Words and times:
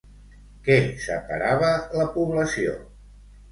Què 0.67 0.77
separava 1.03 1.71
la 2.01 2.09
població? 2.19 2.77